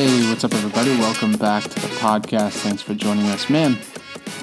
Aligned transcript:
Hey, 0.00 0.30
what's 0.30 0.44
up, 0.44 0.54
everybody? 0.54 0.92
Welcome 0.92 1.32
back 1.32 1.62
to 1.62 1.78
the 1.78 1.94
podcast. 1.96 2.52
Thanks 2.52 2.80
for 2.80 2.94
joining 2.94 3.26
us. 3.26 3.50
Man, 3.50 3.76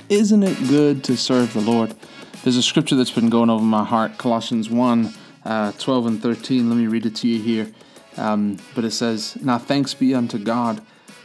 isn't 0.07 0.43
it 0.43 0.55
good 0.67 1.03
to 1.05 1.17
serve 1.17 1.51
the 1.53 1.61
Lord? 1.61 1.95
There's 2.43 2.57
a 2.57 2.61
scripture 2.61 2.95
that's 2.95 3.09
been 3.09 3.31
going 3.31 3.49
over 3.49 3.63
my 3.63 3.83
heart 3.83 4.19
Colossians 4.19 4.69
1 4.69 5.11
uh, 5.45 5.71
12 5.71 6.05
and 6.05 6.21
13. 6.21 6.69
Let 6.69 6.75
me 6.75 6.85
read 6.85 7.07
it 7.07 7.15
to 7.15 7.27
you 7.27 7.41
here. 7.41 7.71
Um, 8.17 8.59
but 8.75 8.85
it 8.85 8.91
says, 8.91 9.35
Now 9.41 9.57
thanks 9.57 9.95
be 9.95 10.13
unto 10.13 10.37
God, 10.37 10.79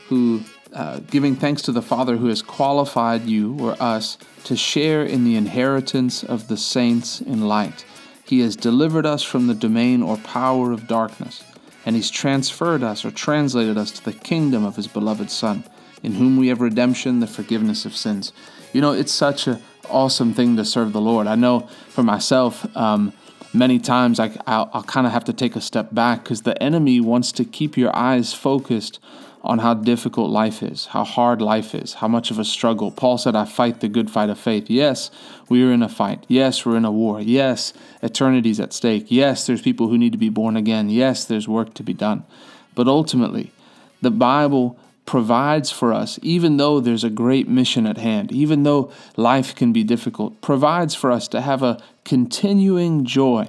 who, 0.09 0.41
uh, 0.73 1.01
giving 1.01 1.37
thanks 1.37 1.61
to 1.63 1.73
the 1.73 1.83
Father 1.83 2.17
who 2.17 2.29
has 2.29 2.41
qualified 2.41 3.27
you 3.27 3.59
or 3.61 3.77
us 3.83 4.17
to 4.45 4.57
share 4.57 5.05
in 5.05 5.25
the 5.25 5.37
inheritance 5.37 6.25
of 6.25 6.49
the 6.49 6.57
saints 6.57 7.21
in 7.21 7.49
light. 7.49 7.85
He 8.25 8.41
has 8.41 8.57
delivered 8.57 9.05
us 9.05 9.23
from 9.23 9.47
the 9.47 9.55
domain 9.55 10.03
or 10.03 10.17
power 10.17 10.73
of 10.73 10.89
darkness 10.89 11.45
and 11.85 11.97
he's 11.97 12.11
transferred 12.11 12.83
us 12.83 13.05
or 13.05 13.11
translated 13.11 13.77
us 13.77 13.91
to 13.93 14.05
the 14.05 14.13
kingdom 14.13 14.65
of 14.65 14.77
his 14.77 14.87
beloved 14.87 15.31
Son, 15.31 15.65
in 16.03 16.15
whom 16.15 16.37
we 16.37 16.49
have 16.49 16.61
redemption, 16.61 17.21
the 17.21 17.27
forgiveness 17.27 17.85
of 17.85 17.97
sins. 17.97 18.33
You 18.73 18.81
know, 18.81 18.93
it's 18.93 19.13
such 19.13 19.47
an 19.47 19.63
awesome 19.91 20.33
thing 20.35 20.57
to 20.57 20.65
serve 20.65 20.93
the 20.93 21.01
Lord. 21.01 21.27
I 21.27 21.35
know 21.35 21.61
for 21.89 22.03
myself, 22.03 22.65
um, 22.77 23.13
many 23.53 23.79
times 23.79 24.19
I, 24.19 24.37
I'll, 24.47 24.71
I'll 24.73 24.83
kind 24.83 25.07
of 25.07 25.13
have 25.13 25.25
to 25.25 25.33
take 25.33 25.57
a 25.57 25.61
step 25.61 25.93
back 25.93 26.25
because 26.25 26.43
the 26.43 26.61
enemy 26.63 27.01
wants 27.01 27.33
to 27.33 27.45
keep 27.45 27.77
your 27.77 27.95
eyes 27.95 28.33
focused 28.33 28.99
on 29.45 29.59
how 29.59 29.75
difficult 29.75 30.31
life 30.31 30.63
is, 30.63 30.87
how 30.87 31.03
hard 31.03 31.43
life 31.43 31.75
is, 31.75 31.95
how 31.95 32.09
much 32.09 32.31
of 32.31 32.39
a 32.39 32.45
struggle. 32.45 32.91
Paul 32.91 33.19
said, 33.19 33.35
I 33.35 33.45
fight 33.45 33.81
the 33.81 33.89
good 33.89 34.11
fight 34.11 34.31
of 34.31 34.39
faith. 34.39 34.71
Yes, 34.71 35.11
we 35.49 35.65
are 35.65 35.73
in 35.73 35.83
a 35.83 35.89
fight. 35.89 36.25
Yes, 36.29 36.65
we're 36.65 36.77
in 36.77 36.85
a 36.85 36.93
war. 36.93 37.21
Yes, 37.21 37.73
eternity's 38.03 38.61
at 38.61 38.73
stake. 38.73 39.07
Yes, 39.09 39.47
there's 39.47 39.63
people 39.63 39.89
who 39.89 39.99
need 39.99 40.13
to 40.13 40.19
be 40.19 40.29
born 40.29 40.57
again. 40.57 40.91
Yes, 40.91 41.25
there's 41.25 41.49
work 41.49 41.75
to 41.75 41.83
be 41.83 41.95
done. 41.95 42.25
But 42.75 42.87
ultimately, 42.87 43.53
the 44.01 44.13
Bible 44.13 44.79
provides 45.07 45.73
for 45.73 45.93
us, 45.93 46.21
even 46.23 46.57
though 46.57 46.79
there's 46.79 47.05
a 47.05 47.11
great 47.11 47.49
mission 47.49 47.87
at 47.87 47.99
hand, 47.99 48.31
even 48.31 48.63
though 48.63 48.93
life 49.17 49.55
can 49.57 49.73
be 49.73 49.83
difficult, 49.83 50.41
provides 50.41 50.95
for 50.95 51.11
us 51.11 51.27
to 51.29 51.41
have 51.41 51.65
a 51.65 51.83
continuing 52.05 53.05
joy 53.05 53.49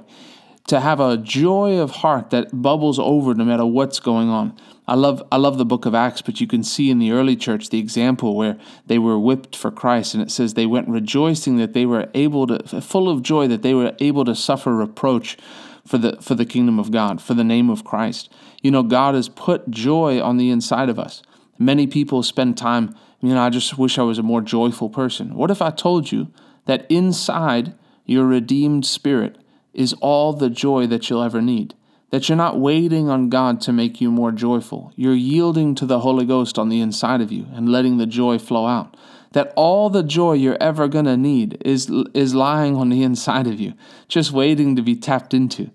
to 0.66 0.80
have 0.80 1.00
a 1.00 1.16
joy 1.16 1.78
of 1.78 1.90
heart 1.90 2.30
that 2.30 2.62
bubbles 2.62 2.98
over 2.98 3.34
no 3.34 3.44
matter 3.44 3.66
what's 3.66 4.00
going 4.00 4.28
on. 4.28 4.56
I 4.86 4.94
love 4.94 5.22
I 5.32 5.36
love 5.36 5.56
the 5.56 5.64
book 5.64 5.86
of 5.86 5.94
Acts, 5.94 6.20
but 6.20 6.40
you 6.40 6.46
can 6.46 6.62
see 6.62 6.90
in 6.90 6.98
the 6.98 7.12
early 7.12 7.36
church 7.36 7.70
the 7.70 7.78
example 7.78 8.36
where 8.36 8.58
they 8.86 8.98
were 8.98 9.18
whipped 9.18 9.56
for 9.56 9.70
Christ 9.70 10.14
and 10.14 10.22
it 10.22 10.30
says 10.30 10.54
they 10.54 10.66
went 10.66 10.88
rejoicing 10.88 11.56
that 11.56 11.72
they 11.72 11.86
were 11.86 12.08
able 12.14 12.46
to 12.46 12.80
full 12.80 13.08
of 13.08 13.22
joy 13.22 13.48
that 13.48 13.62
they 13.62 13.74
were 13.74 13.94
able 13.98 14.24
to 14.24 14.34
suffer 14.34 14.74
reproach 14.74 15.38
for 15.86 15.98
the 15.98 16.20
for 16.20 16.34
the 16.34 16.44
kingdom 16.44 16.78
of 16.78 16.90
God, 16.90 17.22
for 17.22 17.34
the 17.34 17.44
name 17.44 17.70
of 17.70 17.84
Christ. 17.84 18.30
You 18.62 18.70
know, 18.70 18.82
God 18.82 19.14
has 19.14 19.28
put 19.28 19.70
joy 19.70 20.20
on 20.20 20.36
the 20.36 20.50
inside 20.50 20.88
of 20.88 20.98
us. 20.98 21.22
Many 21.58 21.86
people 21.86 22.22
spend 22.22 22.58
time, 22.58 22.94
you 23.20 23.34
know, 23.34 23.40
I 23.40 23.50
just 23.50 23.78
wish 23.78 23.98
I 23.98 24.02
was 24.02 24.18
a 24.18 24.22
more 24.22 24.40
joyful 24.40 24.90
person. 24.90 25.34
What 25.34 25.50
if 25.50 25.62
I 25.62 25.70
told 25.70 26.10
you 26.12 26.28
that 26.66 26.86
inside 26.90 27.74
your 28.04 28.26
redeemed 28.26 28.84
spirit 28.84 29.38
is 29.72 29.92
all 29.94 30.32
the 30.32 30.50
joy 30.50 30.86
that 30.86 31.08
you'll 31.08 31.22
ever 31.22 31.42
need. 31.42 31.74
That 32.14 32.28
you're 32.28 32.36
not 32.36 32.60
waiting 32.60 33.08
on 33.08 33.28
God 33.28 33.60
to 33.62 33.72
make 33.72 34.00
you 34.00 34.08
more 34.08 34.30
joyful. 34.30 34.92
You're 34.94 35.16
yielding 35.16 35.74
to 35.74 35.84
the 35.84 35.98
Holy 35.98 36.24
Ghost 36.24 36.60
on 36.60 36.68
the 36.68 36.80
inside 36.80 37.20
of 37.20 37.32
you 37.32 37.48
and 37.52 37.68
letting 37.68 37.98
the 37.98 38.06
joy 38.06 38.38
flow 38.38 38.68
out. 38.68 38.96
That 39.32 39.52
all 39.56 39.90
the 39.90 40.04
joy 40.04 40.34
you're 40.34 40.62
ever 40.62 40.86
going 40.86 41.06
to 41.06 41.16
need 41.16 41.60
is, 41.64 41.90
is 42.14 42.32
lying 42.32 42.76
on 42.76 42.88
the 42.88 43.02
inside 43.02 43.48
of 43.48 43.58
you, 43.58 43.74
just 44.06 44.30
waiting 44.30 44.76
to 44.76 44.82
be 44.82 44.94
tapped 44.94 45.34
into. 45.34 45.72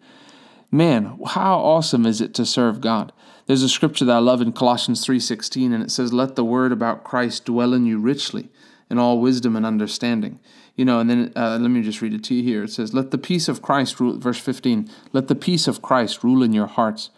Man, 0.72 1.20
how 1.28 1.60
awesome 1.60 2.06
is 2.06 2.22
it 2.22 2.34
to 2.36 2.46
serve 2.46 2.80
God? 2.80 3.12
There's 3.48 3.62
a 3.62 3.68
scripture 3.68 4.06
that 4.06 4.16
I 4.16 4.20
love 4.20 4.42
in 4.42 4.54
Colossians 4.54 5.06
3:16 5.06 5.74
and 5.74 5.84
it 5.84 5.92
says 5.92 6.14
let 6.14 6.38
the 6.38 6.46
word 6.46 6.72
about 6.72 7.04
Christ 7.04 7.44
dwell 7.44 7.74
in 7.74 7.86
you 7.86 8.00
richly 8.00 8.48
in 8.90 8.98
all 8.98 9.20
wisdom 9.20 9.56
and 9.56 9.66
understanding. 9.66 10.40
You 10.76 10.86
know, 10.86 11.00
and 11.00 11.10
then 11.10 11.34
uh, 11.36 11.58
let 11.60 11.70
me 11.70 11.82
just 11.82 12.02
read 12.02 12.14
it 12.14 12.24
to 12.26 12.36
you 12.36 12.44
here. 12.44 12.64
It 12.64 12.72
says, 12.72 12.94
Let 12.94 13.12
the 13.12 13.18
peace 13.18 13.48
of 13.48 13.62
Christ 13.62 14.00
rule, 14.00 14.18
verse 14.18 14.40
15, 14.40 14.90
let 15.14 15.28
the 15.28 15.36
peace 15.36 15.68
of 15.68 15.82
Christ 15.82 16.24
rule 16.24 16.42
in 16.42 16.54
your 16.54 16.68
hearts. 16.68 17.10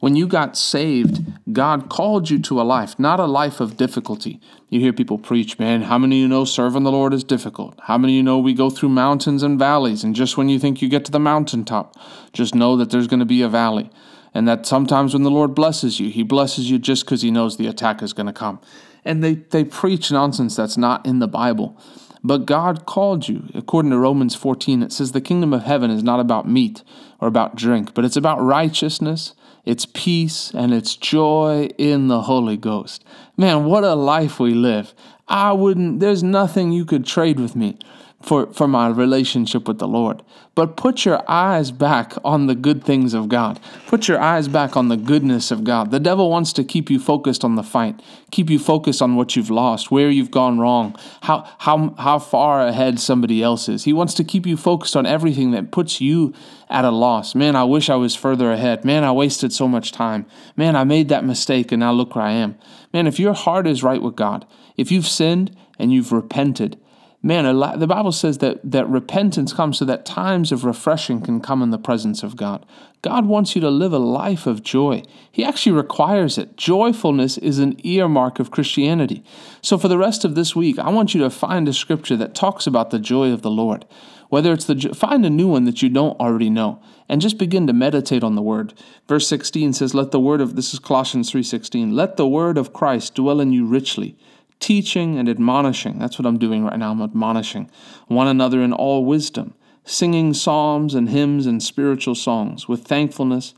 When 0.00 0.16
you 0.16 0.26
got 0.26 0.56
saved, 0.56 1.22
God 1.52 1.88
called 1.88 2.28
you 2.28 2.40
to 2.40 2.60
a 2.60 2.64
life, 2.64 2.98
not 2.98 3.20
a 3.20 3.26
life 3.26 3.60
of 3.60 3.76
difficulty. 3.76 4.40
You 4.68 4.80
hear 4.80 4.92
people 4.92 5.16
preach, 5.16 5.60
man, 5.60 5.82
how 5.82 5.96
many 5.96 6.16
of 6.16 6.20
you 6.22 6.28
know 6.28 6.44
serving 6.44 6.82
the 6.82 6.90
Lord 6.90 7.14
is 7.14 7.22
difficult? 7.22 7.78
How 7.84 7.98
many 7.98 8.14
of 8.14 8.16
you 8.16 8.22
know 8.24 8.38
we 8.38 8.52
go 8.52 8.68
through 8.68 8.88
mountains 8.88 9.44
and 9.44 9.60
valleys, 9.60 10.02
and 10.02 10.16
just 10.16 10.36
when 10.36 10.48
you 10.48 10.58
think 10.58 10.82
you 10.82 10.88
get 10.88 11.04
to 11.04 11.12
the 11.12 11.20
mountaintop, 11.20 11.96
just 12.32 12.52
know 12.52 12.76
that 12.78 12.90
there's 12.90 13.06
going 13.06 13.20
to 13.20 13.26
be 13.26 13.42
a 13.42 13.48
valley. 13.48 13.90
And 14.34 14.48
that 14.48 14.66
sometimes 14.66 15.12
when 15.12 15.22
the 15.22 15.30
Lord 15.30 15.54
blesses 15.54 16.00
you, 16.00 16.10
He 16.10 16.24
blesses 16.24 16.68
you 16.68 16.80
just 16.80 17.04
because 17.04 17.22
He 17.22 17.30
knows 17.30 17.56
the 17.56 17.68
attack 17.68 18.02
is 18.02 18.12
going 18.12 18.26
to 18.26 18.32
come 18.32 18.58
and 19.04 19.22
they, 19.22 19.34
they 19.34 19.64
preach 19.64 20.10
nonsense 20.10 20.56
that's 20.56 20.76
not 20.76 21.04
in 21.06 21.18
the 21.18 21.28
Bible. 21.28 21.78
But 22.24 22.46
God 22.46 22.86
called 22.86 23.28
you. 23.28 23.48
According 23.54 23.90
to 23.90 23.98
Romans 23.98 24.34
14, 24.34 24.82
it 24.82 24.92
says 24.92 25.12
the 25.12 25.20
kingdom 25.20 25.52
of 25.52 25.64
heaven 25.64 25.90
is 25.90 26.04
not 26.04 26.20
about 26.20 26.48
meat 26.48 26.82
or 27.20 27.26
about 27.26 27.56
drink, 27.56 27.94
but 27.94 28.04
it's 28.04 28.16
about 28.16 28.40
righteousness, 28.40 29.34
it's 29.64 29.86
peace, 29.86 30.52
and 30.54 30.72
it's 30.72 30.94
joy 30.96 31.68
in 31.78 32.08
the 32.08 32.22
Holy 32.22 32.56
Ghost. 32.56 33.04
Man, 33.36 33.64
what 33.64 33.82
a 33.84 33.94
life 33.94 34.38
we 34.38 34.54
live. 34.54 34.94
I 35.26 35.52
wouldn't, 35.52 36.00
there's 36.00 36.22
nothing 36.22 36.72
you 36.72 36.84
could 36.84 37.06
trade 37.06 37.40
with 37.40 37.56
me 37.56 37.78
for, 38.22 38.46
for 38.52 38.68
my 38.68 38.88
relationship 38.88 39.66
with 39.66 39.78
the 39.78 39.88
Lord. 39.88 40.22
But 40.54 40.76
put 40.76 41.04
your 41.04 41.22
eyes 41.30 41.70
back 41.70 42.12
on 42.24 42.46
the 42.46 42.54
good 42.54 42.84
things 42.84 43.14
of 43.14 43.28
God. 43.28 43.58
Put 43.86 44.06
your 44.06 44.20
eyes 44.20 44.48
back 44.48 44.76
on 44.76 44.88
the 44.88 44.98
goodness 44.98 45.50
of 45.50 45.64
God. 45.64 45.90
The 45.90 46.00
devil 46.00 46.30
wants 46.30 46.52
to 46.54 46.64
keep 46.64 46.90
you 46.90 46.98
focused 46.98 47.42
on 47.42 47.54
the 47.54 47.62
fight, 47.62 48.00
keep 48.30 48.50
you 48.50 48.58
focused 48.58 49.00
on 49.00 49.16
what 49.16 49.34
you've 49.34 49.50
lost, 49.50 49.90
where 49.90 50.10
you've 50.10 50.30
gone 50.30 50.58
wrong, 50.58 50.94
how, 51.22 51.48
how, 51.58 51.94
how 51.98 52.18
far 52.18 52.66
ahead 52.66 53.00
somebody 53.00 53.42
else 53.42 53.68
is. 53.68 53.84
He 53.84 53.94
wants 53.94 54.12
to 54.14 54.24
keep 54.24 54.46
you 54.46 54.58
focused 54.58 54.94
on 54.94 55.06
everything 55.06 55.52
that 55.52 55.70
puts 55.70 56.00
you 56.00 56.34
at 56.68 56.84
a 56.84 56.90
loss. 56.90 57.34
Man, 57.34 57.56
I 57.56 57.64
wish 57.64 57.88
I 57.88 57.96
was 57.96 58.14
further 58.14 58.52
ahead. 58.52 58.84
Man, 58.84 59.04
I 59.04 59.12
wasted 59.12 59.52
so 59.52 59.66
much 59.66 59.90
time. 59.90 60.26
Man, 60.56 60.76
I 60.76 60.84
made 60.84 61.08
that 61.08 61.24
mistake 61.24 61.72
and 61.72 61.80
now 61.80 61.92
look 61.92 62.14
where 62.14 62.24
I 62.24 62.32
am. 62.32 62.58
Man, 62.92 63.06
if 63.06 63.18
your 63.18 63.32
heart 63.32 63.66
is 63.66 63.82
right 63.82 64.02
with 64.02 64.16
God, 64.16 64.46
if 64.76 64.92
you've 64.92 65.08
sinned 65.08 65.56
and 65.78 65.92
you've 65.92 66.12
repented, 66.12 66.78
man, 67.22 67.44
the 67.78 67.86
Bible 67.86 68.12
says 68.12 68.38
that, 68.38 68.58
that 68.64 68.88
repentance 68.88 69.52
comes 69.52 69.78
so 69.78 69.84
that 69.84 70.04
times 70.04 70.50
of 70.50 70.64
refreshing 70.64 71.20
can 71.20 71.40
come 71.40 71.62
in 71.62 71.70
the 71.70 71.78
presence 71.78 72.22
of 72.22 72.36
God. 72.36 72.66
God 73.00 73.26
wants 73.26 73.54
you 73.54 73.60
to 73.60 73.70
live 73.70 73.92
a 73.92 73.98
life 73.98 74.46
of 74.46 74.62
joy. 74.62 75.02
He 75.30 75.44
actually 75.44 75.72
requires 75.72 76.38
it. 76.38 76.56
Joyfulness 76.56 77.38
is 77.38 77.58
an 77.58 77.84
earmark 77.84 78.38
of 78.38 78.50
Christianity. 78.50 79.24
So 79.60 79.78
for 79.78 79.88
the 79.88 79.98
rest 79.98 80.24
of 80.24 80.34
this 80.34 80.54
week, 80.54 80.78
I 80.78 80.90
want 80.90 81.14
you 81.14 81.20
to 81.22 81.30
find 81.30 81.68
a 81.68 81.72
scripture 81.72 82.16
that 82.16 82.34
talks 82.34 82.66
about 82.66 82.90
the 82.90 82.98
joy 82.98 83.32
of 83.32 83.42
the 83.42 83.50
Lord. 83.50 83.84
Whether 84.28 84.52
it's 84.52 84.64
the 84.64 84.94
find 84.94 85.26
a 85.26 85.30
new 85.30 85.46
one 85.46 85.64
that 85.64 85.82
you 85.82 85.90
don't 85.90 86.18
already 86.18 86.48
know 86.48 86.80
and 87.08 87.20
just 87.20 87.36
begin 87.36 87.66
to 87.66 87.74
meditate 87.74 88.24
on 88.24 88.34
the 88.34 88.40
word. 88.40 88.72
Verse 89.06 89.28
16 89.28 89.74
says, 89.74 89.94
"Let 89.94 90.10
the 90.10 90.18
word 90.18 90.40
of 90.40 90.56
this 90.56 90.72
is 90.72 90.78
Colossians 90.78 91.30
3:16. 91.30 91.94
Let 91.94 92.16
the 92.16 92.26
word 92.26 92.56
of 92.56 92.72
Christ 92.72 93.14
dwell 93.14 93.40
in 93.40 93.52
you 93.52 93.66
richly." 93.66 94.16
Teaching 94.62 95.18
and 95.18 95.28
admonishing. 95.28 95.98
That's 95.98 96.18
what 96.18 96.24
I'm 96.24 96.38
doing 96.38 96.64
right 96.64 96.78
now. 96.78 96.92
I'm 96.92 97.02
admonishing 97.02 97.70
one 98.06 98.28
another 98.28 98.62
in 98.62 98.72
all 98.72 99.04
wisdom, 99.04 99.54
singing 99.84 100.32
psalms 100.32 100.94
and 100.94 101.10
hymns 101.10 101.44
and 101.46 101.62
spiritual 101.62 102.14
songs 102.14 102.68
with 102.68 102.84
thankfulness 102.84 103.54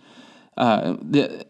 uh, 0.56 0.96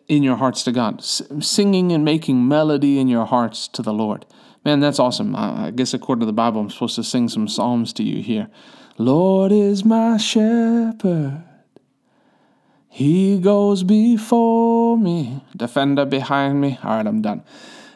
in 0.09 0.23
your 0.23 0.37
hearts 0.37 0.65
to 0.65 0.73
God, 0.73 0.99
S- 0.99 1.23
singing 1.41 1.93
and 1.93 2.05
making 2.05 2.49
melody 2.49 2.99
in 2.99 3.09
your 3.09 3.27
hearts 3.27 3.69
to 3.69 3.83
the 3.83 3.93
Lord. 3.93 4.27
Man, 4.65 4.81
that's 4.81 4.99
awesome. 4.99 5.37
I 5.37 5.71
guess 5.71 5.95
according 5.95 6.21
to 6.21 6.27
the 6.27 6.33
Bible, 6.33 6.61
I'm 6.61 6.71
supposed 6.71 6.97
to 6.97 7.05
sing 7.05 7.29
some 7.29 7.47
psalms 7.47 7.93
to 7.95 8.03
you 8.03 8.23
here. 8.23 8.49
Lord 8.97 9.53
is 9.53 9.85
my 9.85 10.17
shepherd. 10.17 11.43
He 12.89 13.39
goes 13.39 13.83
before 13.83 14.97
me, 14.97 15.43
defender 15.55 16.05
behind 16.05 16.61
me. 16.61 16.79
All 16.83 16.97
right, 16.97 17.07
I'm 17.07 17.21
done. 17.21 17.43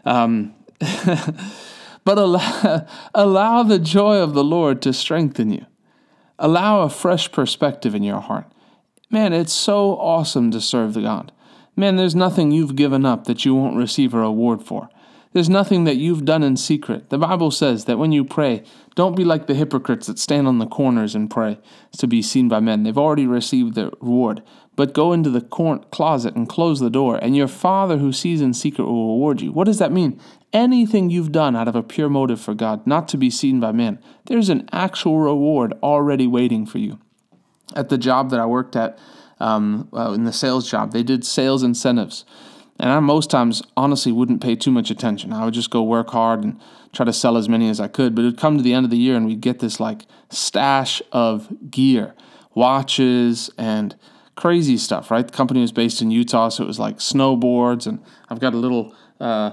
Um, 0.04 0.54
but 2.04 2.18
allow, 2.18 2.86
allow 3.14 3.62
the 3.62 3.78
joy 3.78 4.18
of 4.18 4.34
the 4.34 4.44
Lord 4.44 4.82
to 4.82 4.92
strengthen 4.92 5.50
you. 5.50 5.66
Allow 6.38 6.82
a 6.82 6.90
fresh 6.90 7.30
perspective 7.32 7.94
in 7.94 8.02
your 8.02 8.20
heart. 8.20 8.46
Man, 9.10 9.32
it's 9.32 9.52
so 9.52 9.96
awesome 9.98 10.50
to 10.50 10.60
serve 10.60 10.94
the 10.94 11.02
God. 11.02 11.32
Man, 11.74 11.96
there's 11.96 12.14
nothing 12.14 12.50
you've 12.50 12.76
given 12.76 13.04
up 13.04 13.24
that 13.24 13.44
you 13.44 13.54
won't 13.54 13.76
receive 13.76 14.14
a 14.14 14.18
reward 14.18 14.62
for. 14.62 14.88
There's 15.32 15.50
nothing 15.50 15.84
that 15.84 15.96
you've 15.96 16.24
done 16.24 16.42
in 16.42 16.56
secret. 16.56 17.10
The 17.10 17.18
Bible 17.18 17.50
says 17.50 17.84
that 17.84 17.98
when 17.98 18.12
you 18.12 18.24
pray, 18.24 18.62
don't 18.94 19.16
be 19.16 19.24
like 19.24 19.46
the 19.46 19.54
hypocrites 19.54 20.06
that 20.06 20.18
stand 20.18 20.48
on 20.48 20.58
the 20.58 20.66
corners 20.66 21.14
and 21.14 21.30
pray 21.30 21.58
to 21.98 22.06
be 22.06 22.22
seen 22.22 22.48
by 22.48 22.60
men. 22.60 22.82
They've 22.82 22.96
already 22.96 23.26
received 23.26 23.74
their 23.74 23.90
reward. 24.00 24.42
But 24.74 24.94
go 24.94 25.12
into 25.12 25.28
the 25.28 25.40
closet 25.40 26.34
and 26.34 26.48
close 26.48 26.80
the 26.80 26.88
door, 26.88 27.16
and 27.16 27.36
your 27.36 27.48
Father 27.48 27.98
who 27.98 28.12
sees 28.12 28.40
in 28.40 28.54
secret 28.54 28.84
will 28.84 29.16
reward 29.16 29.40
you. 29.40 29.52
What 29.52 29.64
does 29.64 29.78
that 29.78 29.92
mean? 29.92 30.20
Anything 30.52 31.10
you've 31.10 31.32
done 31.32 31.56
out 31.56 31.68
of 31.68 31.76
a 31.76 31.82
pure 31.82 32.08
motive 32.08 32.40
for 32.40 32.54
God, 32.54 32.86
not 32.86 33.08
to 33.08 33.16
be 33.16 33.28
seen 33.28 33.60
by 33.60 33.72
men, 33.72 33.98
there's 34.26 34.48
an 34.48 34.68
actual 34.72 35.18
reward 35.18 35.74
already 35.82 36.26
waiting 36.26 36.64
for 36.64 36.78
you. 36.78 37.00
At 37.74 37.88
the 37.88 37.98
job 37.98 38.30
that 38.30 38.40
I 38.40 38.46
worked 38.46 38.76
at, 38.76 38.98
um, 39.40 39.88
uh, 39.92 40.12
in 40.12 40.24
the 40.24 40.32
sales 40.32 40.70
job, 40.70 40.92
they 40.92 41.02
did 41.02 41.24
sales 41.24 41.62
incentives 41.62 42.24
And 42.78 42.90
I 42.90 43.00
most 43.00 43.30
times 43.30 43.62
honestly 43.76 44.12
wouldn't 44.12 44.40
pay 44.40 44.54
too 44.54 44.70
much 44.70 44.90
attention. 44.90 45.32
I 45.32 45.44
would 45.44 45.54
just 45.54 45.70
go 45.70 45.82
work 45.82 46.10
hard 46.10 46.44
and 46.44 46.60
try 46.92 47.04
to 47.04 47.12
sell 47.12 47.36
as 47.36 47.48
many 47.48 47.68
as 47.68 47.80
I 47.80 47.88
could. 47.88 48.14
But 48.14 48.22
it 48.22 48.24
would 48.26 48.38
come 48.38 48.56
to 48.56 48.62
the 48.62 48.72
end 48.72 48.84
of 48.84 48.90
the 48.90 48.96
year 48.96 49.16
and 49.16 49.26
we'd 49.26 49.40
get 49.40 49.58
this 49.58 49.80
like 49.80 50.06
stash 50.30 51.02
of 51.12 51.48
gear, 51.70 52.14
watches 52.54 53.50
and 53.58 53.96
crazy 54.36 54.76
stuff, 54.76 55.10
right? 55.10 55.26
The 55.26 55.32
company 55.32 55.60
was 55.60 55.72
based 55.72 56.00
in 56.00 56.12
Utah, 56.12 56.48
so 56.48 56.62
it 56.62 56.68
was 56.68 56.78
like 56.78 56.98
snowboards. 56.98 57.86
And 57.86 58.00
I've 58.28 58.38
got 58.38 58.54
a 58.54 58.58
little 58.58 58.94
uh, 59.18 59.52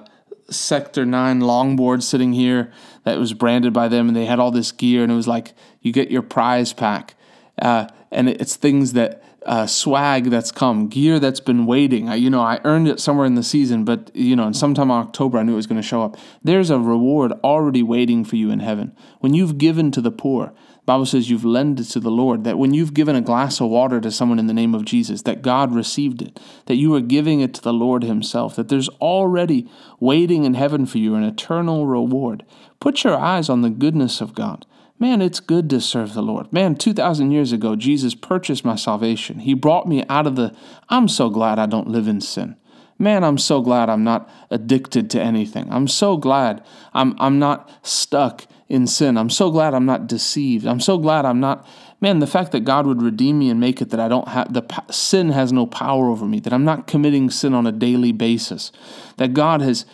Sector 0.51 1.06
9 1.06 1.39
longboard 1.39 2.04
sitting 2.04 2.33
here 2.33 2.72
that 3.04 3.18
was 3.18 3.33
branded 3.33 3.74
by 3.74 3.88
them. 3.88 4.07
And 4.07 4.16
they 4.16 4.25
had 4.25 4.39
all 4.39 4.51
this 4.51 4.72
gear. 4.72 5.01
And 5.01 5.12
it 5.12 5.16
was 5.16 5.27
like 5.27 5.54
you 5.81 5.92
get 5.92 6.12
your 6.12 6.22
prize 6.22 6.74
pack. 6.74 7.16
Uh, 7.60 7.88
and 8.12 8.30
it's 8.30 8.56
things 8.56 8.94
that 8.94 9.24
uh, 9.45 9.68
swag 9.68 10.25
that's 10.25 10.51
come, 10.51 10.88
gear 10.88 11.19
that's 11.19 11.39
been 11.39 11.65
waiting. 11.65 12.09
I, 12.09 12.15
you 12.15 12.30
know, 12.30 12.42
I 12.42 12.59
earned 12.63 12.88
it 12.88 13.00
somewhere 13.00 13.25
in 13.25 13.36
the 13.36 13.44
season, 13.44 13.86
but 13.86 14.09
you 14.15 14.36
know, 14.36 14.47
in 14.47 14.53
sometime 14.53 14.89
in 14.89 14.97
October, 14.97 15.38
I 15.38 15.44
knew 15.44 15.53
it 15.53 15.57
was 15.57 15.68
going 15.68 15.81
to 15.81 15.88
show 15.88 16.01
up. 16.01 16.18
There's 16.44 16.69
a 16.69 16.80
reward 16.80 17.31
already 17.44 17.83
waiting 17.83 18.25
for 18.25 18.36
you 18.36 18.50
in 18.51 18.59
heaven 18.59 18.95
when 19.19 19.33
you've 19.33 19.57
given 19.57 19.92
to 19.92 20.01
the 20.01 20.12
poor. 20.12 20.53
Bible 20.86 21.07
says 21.07 21.30
you've 21.31 21.45
lended 21.45 21.88
to 21.89 22.00
the 22.00 22.12
Lord. 22.12 22.44
That 22.44 22.59
when 22.59 22.74
you've 22.74 22.94
given 22.94 23.15
a 23.15 23.21
glass 23.21 23.59
of 23.59 23.69
water 23.69 24.00
to 24.01 24.12
someone 24.12 24.38
in 24.38 24.47
the 24.47 24.53
name 24.53 24.75
of 24.75 24.86
Jesus, 24.86 25.24
that 25.24 25.42
God 25.42 25.74
received 25.74 26.21
it. 26.21 26.39
That 26.68 26.75
you 26.75 26.94
are 26.94 27.01
giving 27.01 27.39
it 27.41 27.56
to 27.56 27.62
the 27.62 27.74
Lord 27.74 28.03
Himself. 28.03 28.56
That 28.56 28.69
there's 28.69 28.89
already 29.01 29.68
waiting 30.00 30.44
in 30.44 30.53
heaven 30.53 30.86
for 30.86 31.00
you 31.00 31.15
an 31.15 31.24
eternal 31.24 31.88
reward. 31.88 32.45
Put 32.80 33.03
your 33.03 33.18
eyes 33.18 33.50
on 33.50 33.62
the 33.62 33.71
goodness 33.71 34.21
of 34.21 34.36
God. 34.36 34.65
Man, 34.97 35.21
it's 35.21 35.42
good 35.42 35.69
to 35.71 35.81
serve 35.81 36.13
the 36.13 36.21
Lord. 36.21 36.51
Man, 36.53 36.75
2,000 36.75 37.31
years 37.31 37.51
ago, 37.51 37.75
Jesus 37.75 38.15
purchased 38.15 38.63
my 38.63 38.75
salvation. 38.75 39.39
He 39.39 39.53
brought 39.53 39.88
me 39.88 40.06
out 40.07 40.25
of 40.25 40.36
the. 40.36 40.56
I'm 40.88 41.09
so 41.09 41.30
glad 41.30 41.59
I 41.59 41.65
don't 41.65 41.89
live 41.89 42.07
in 42.07 42.21
sin. 42.21 42.56
Man, 42.97 43.25
I'm 43.25 43.38
so 43.38 43.59
glad 43.59 43.89
I'm 43.89 44.06
not 44.06 44.30
addicted 44.50 45.09
to 45.12 45.21
anything. 45.21 45.68
I'm 45.69 45.88
so 45.89 46.15
glad 46.15 46.63
I'm, 46.94 47.13
I'm 47.19 47.39
not 47.39 47.69
stuck 47.83 48.45
in 48.69 48.88
sin. 48.88 49.18
I'm 49.18 49.30
so 49.30 49.51
glad 49.51 49.74
I'm 49.74 49.86
not 49.86 50.07
deceived. 50.07 50.65
I'm 50.65 50.80
so 50.80 50.98
glad 50.98 51.25
I'm 51.25 51.41
not 51.41 51.68
man, 52.06 52.19
the 52.19 52.28
fact 52.28 52.52
that 52.52 52.63
God 52.63 52.86
would 52.86 53.02
redeem 53.02 53.40
me 53.40 53.50
and 53.50 53.60
make 53.60 53.81
it 53.81 53.90
that 53.90 54.00
I 54.00 54.07
don't 54.07 54.28
have 54.28 54.54
the 54.54 54.63
sin 54.92 55.30
has 55.30 55.52
no 55.52 55.66
power 55.66 56.07
over 56.07 56.24
me, 56.24 56.40
that 56.42 56.54
I'm 56.54 56.63
not 56.63 56.86
committing 56.86 57.31
sin 57.31 57.56
on 57.56 57.66
a 57.66 57.72
daily 57.72 58.12
basis, 58.12 58.72
that 59.18 59.34
God 59.34 59.62
has 59.62 59.88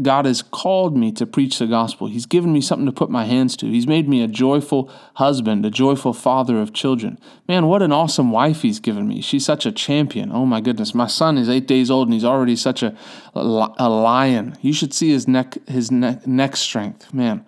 God 0.00 0.24
has 0.24 0.40
called 0.40 0.96
me 0.96 1.12
to 1.12 1.26
preach 1.26 1.58
the 1.58 1.66
gospel. 1.66 2.06
He's 2.06 2.24
given 2.24 2.54
me 2.54 2.62
something 2.62 2.86
to 2.86 2.92
put 2.92 3.10
my 3.10 3.26
hands 3.26 3.54
to. 3.58 3.66
He's 3.66 3.86
made 3.86 4.08
me 4.08 4.22
a 4.22 4.26
joyful 4.26 4.90
husband, 5.16 5.66
a 5.66 5.70
joyful 5.70 6.14
father 6.14 6.58
of 6.58 6.72
children. 6.72 7.18
Man, 7.46 7.66
what 7.66 7.82
an 7.82 7.92
awesome 7.92 8.30
wife 8.30 8.62
he's 8.62 8.80
given 8.80 9.06
me. 9.06 9.20
She's 9.20 9.44
such 9.44 9.66
a 9.66 9.70
champion. 9.70 10.32
Oh 10.32 10.46
my 10.46 10.62
goodness, 10.62 10.94
my 10.94 11.06
son 11.06 11.36
is 11.36 11.50
eight 11.50 11.66
days 11.66 11.90
old 11.90 12.08
and 12.08 12.14
he's 12.14 12.24
already 12.24 12.56
such 12.56 12.82
a 12.82 12.96
a 13.34 13.90
lion. 13.90 14.56
You 14.62 14.72
should 14.72 14.94
see 14.94 15.10
his 15.10 15.28
neck 15.28 15.58
his 15.68 15.90
neck, 15.90 16.26
neck 16.26 16.56
strength. 16.56 17.12
Man, 17.12 17.44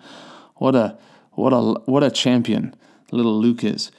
what 0.57 0.75
a 0.75 0.95
what 1.31 1.53
a 1.53 1.61
what 1.89 2.03
a 2.03 2.11
champion 2.11 2.75
little 3.11 3.35
Luke 3.41 3.63
is 3.63 3.89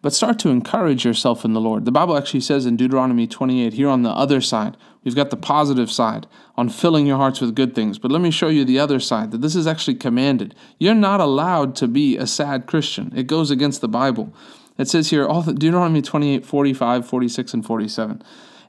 but 0.00 0.12
start 0.12 0.38
to 0.38 0.50
encourage 0.50 1.04
yourself 1.04 1.44
in 1.44 1.52
the 1.52 1.60
Lord. 1.60 1.84
The 1.84 1.92
Bible 1.92 2.16
actually 2.16 2.40
says 2.40 2.66
in 2.66 2.76
Deuteronomy 2.76 3.26
28, 3.26 3.72
here 3.72 3.88
on 3.88 4.02
the 4.02 4.10
other 4.10 4.40
side, 4.40 4.76
we've 5.02 5.16
got 5.16 5.30
the 5.30 5.36
positive 5.36 5.90
side 5.90 6.26
on 6.56 6.68
filling 6.68 7.06
your 7.06 7.16
hearts 7.16 7.40
with 7.40 7.54
good 7.54 7.74
things. 7.74 7.98
But 7.98 8.10
let 8.10 8.20
me 8.20 8.30
show 8.30 8.48
you 8.48 8.64
the 8.64 8.78
other 8.78 9.00
side 9.00 9.30
that 9.32 9.40
this 9.40 9.56
is 9.56 9.66
actually 9.66 9.96
commanded. 9.96 10.54
You're 10.78 10.94
not 10.94 11.20
allowed 11.20 11.74
to 11.76 11.88
be 11.88 12.16
a 12.16 12.26
sad 12.26 12.66
Christian, 12.66 13.12
it 13.16 13.26
goes 13.26 13.50
against 13.50 13.80
the 13.80 13.88
Bible. 13.88 14.32
It 14.78 14.88
says 14.88 15.10
here, 15.10 15.26
all 15.26 15.42
the, 15.42 15.52
Deuteronomy 15.52 16.02
28, 16.02 16.46
45, 16.46 17.06
46, 17.06 17.54
and 17.54 17.66
47. 17.66 18.22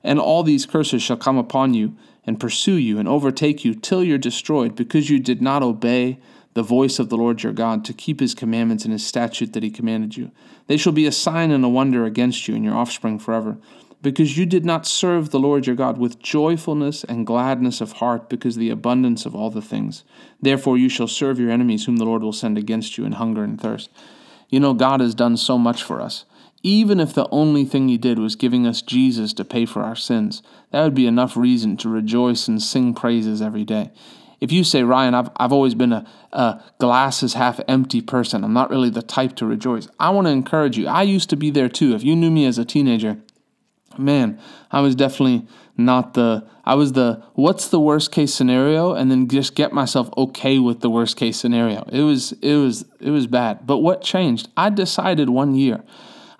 And 0.03 0.19
all 0.19 0.41
these 0.41 0.65
curses 0.65 1.03
shall 1.03 1.17
come 1.17 1.37
upon 1.37 1.75
you 1.75 1.95
and 2.25 2.39
pursue 2.39 2.77
you 2.77 2.97
and 2.97 3.07
overtake 3.07 3.63
you 3.63 3.75
till 3.75 4.03
you're 4.03 4.17
destroyed, 4.17 4.75
because 4.75 5.09
you 5.09 5.19
did 5.19 5.41
not 5.41 5.61
obey 5.61 6.19
the 6.53 6.63
voice 6.63 6.99
of 6.99 7.09
the 7.09 7.17
Lord 7.17 7.43
your 7.43 7.53
God, 7.53 7.85
to 7.85 7.93
keep 7.93 8.19
his 8.19 8.33
commandments 8.33 8.83
and 8.83 8.91
his 8.91 9.05
statute 9.05 9.53
that 9.53 9.63
he 9.63 9.69
commanded 9.69 10.17
you. 10.17 10.31
They 10.67 10.77
shall 10.77 10.93
be 10.93 11.05
a 11.05 11.11
sign 11.11 11.51
and 11.51 11.63
a 11.63 11.69
wonder 11.69 12.05
against 12.05 12.47
you 12.47 12.55
and 12.55 12.63
your 12.63 12.75
offspring 12.75 13.19
forever, 13.19 13.57
because 14.01 14.37
you 14.37 14.45
did 14.45 14.65
not 14.65 14.87
serve 14.87 15.29
the 15.29 15.39
Lord 15.39 15.67
your 15.67 15.75
God 15.75 15.97
with 15.97 16.19
joyfulness 16.19 17.03
and 17.03 17.27
gladness 17.27 17.81
of 17.81 17.93
heart, 17.93 18.29
because 18.29 18.55
of 18.55 18.61
the 18.61 18.69
abundance 18.69 19.25
of 19.25 19.35
all 19.35 19.49
the 19.49 19.61
things. 19.61 20.03
Therefore 20.41 20.77
you 20.77 20.89
shall 20.89 21.07
serve 21.07 21.39
your 21.39 21.51
enemies, 21.51 21.85
whom 21.85 21.97
the 21.97 22.05
Lord 22.05 22.23
will 22.23 22.33
send 22.33 22.57
against 22.57 22.97
you 22.97 23.05
in 23.05 23.13
hunger 23.13 23.43
and 23.43 23.59
thirst. 23.59 23.89
You 24.49 24.59
know, 24.59 24.73
God 24.73 24.99
has 25.01 25.13
done 25.13 25.37
so 25.37 25.57
much 25.57 25.83
for 25.83 26.01
us. 26.01 26.25
Even 26.61 26.99
if 26.99 27.13
the 27.13 27.29
only 27.29 27.63
thing 27.63 27.87
He 27.87 27.97
did 27.97 28.19
was 28.19 28.35
giving 28.35 28.65
us 28.65 28.81
Jesus 28.81 29.31
to 29.33 29.45
pay 29.45 29.65
for 29.65 29.81
our 29.81 29.95
sins, 29.95 30.41
that 30.71 30.83
would 30.83 30.95
be 30.95 31.07
enough 31.07 31.37
reason 31.37 31.77
to 31.77 31.89
rejoice 31.89 32.47
and 32.47 32.61
sing 32.61 32.93
praises 32.93 33.41
every 33.41 33.63
day 33.63 33.91
if 34.39 34.51
you 34.51 34.63
say, 34.63 34.83
Ryan, 34.83 35.13
I've, 35.13 35.29
I've 35.37 35.51
always 35.51 35.75
been 35.75 35.93
a, 35.93 36.05
a 36.31 36.63
glasses 36.79 37.33
half 37.33 37.59
empty 37.67 38.01
person, 38.01 38.43
I'm 38.43 38.53
not 38.53 38.69
really 38.69 38.89
the 38.89 39.01
type 39.01 39.35
to 39.37 39.45
rejoice, 39.45 39.87
I 39.99 40.09
want 40.11 40.27
to 40.27 40.31
encourage 40.31 40.77
you. 40.77 40.87
I 40.87 41.03
used 41.03 41.29
to 41.31 41.35
be 41.35 41.49
there 41.49 41.69
too. 41.69 41.93
If 41.95 42.03
you 42.03 42.15
knew 42.15 42.31
me 42.31 42.45
as 42.45 42.57
a 42.57 42.65
teenager, 42.65 43.17
man, 43.97 44.39
I 44.71 44.81
was 44.81 44.95
definitely 44.95 45.47
not 45.75 46.13
the, 46.13 46.47
I 46.65 46.75
was 46.75 46.93
the, 46.93 47.23
what's 47.33 47.67
the 47.67 47.79
worst 47.79 48.11
case 48.11 48.33
scenario? 48.33 48.93
And 48.93 49.09
then 49.09 49.27
just 49.27 49.55
get 49.55 49.73
myself 49.73 50.09
okay 50.17 50.59
with 50.59 50.81
the 50.81 50.89
worst 50.89 51.17
case 51.17 51.37
scenario. 51.37 51.83
It 51.91 52.01
was, 52.01 52.33
it 52.41 52.55
was, 52.55 52.85
it 52.99 53.11
was 53.11 53.27
bad. 53.27 53.65
But 53.65 53.77
what 53.77 54.01
changed? 54.01 54.49
I 54.55 54.69
decided 54.69 55.29
one 55.29 55.55
year, 55.55 55.83